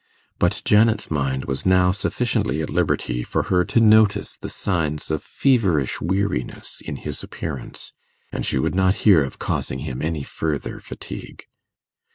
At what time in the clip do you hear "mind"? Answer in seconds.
1.11-1.45